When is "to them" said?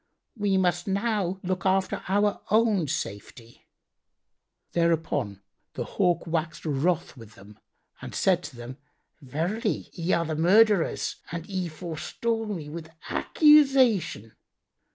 8.45-8.77